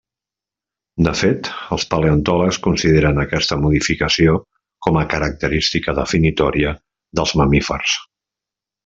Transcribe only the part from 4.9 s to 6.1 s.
a característica